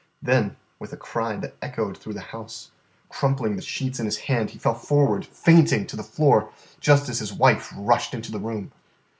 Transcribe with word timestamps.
Then, 0.19 0.55
with 0.79 0.91
a 0.93 0.97
cry 0.97 1.35
that 1.35 1.57
echoed 1.61 1.95
through 1.95 2.13
the 2.15 2.21
house, 2.33 2.71
crumpling 3.07 3.55
the 3.55 3.61
sheets 3.61 3.99
in 3.99 4.05
his 4.07 4.17
hand, 4.17 4.49
he 4.49 4.57
fell 4.57 4.73
forward 4.73 5.23
fainting 5.27 5.85
to 5.85 5.95
the 5.95 6.01
floor, 6.01 6.49
just 6.79 7.07
as 7.07 7.19
his 7.19 7.31
wife 7.31 7.71
rushed 7.77 8.15
into 8.15 8.31
the 8.31 8.39
room. 8.39 8.71